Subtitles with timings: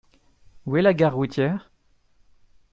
[0.65, 1.69] Où est la gare routière?